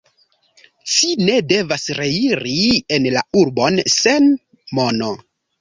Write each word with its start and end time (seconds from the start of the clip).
Ci 0.93 1.09
ne 1.27 1.35
devas 1.51 1.85
reiri 1.99 2.55
en 2.97 3.05
la 3.19 3.23
urbon 3.43 3.81
sen 3.99 4.33
mono. 4.81 5.13